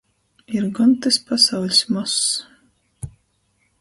Ir 0.59 0.63
gon 0.77 0.95
tys 1.05 1.19
pasauļs 1.27 1.83
mozs... 1.97 2.25